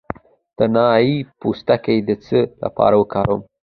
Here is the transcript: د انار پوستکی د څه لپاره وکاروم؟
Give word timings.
د 0.57 0.59
انار 0.65 1.03
پوستکی 1.39 1.97
د 2.07 2.09
څه 2.25 2.39
لپاره 2.63 2.95
وکاروم؟ 3.01 3.41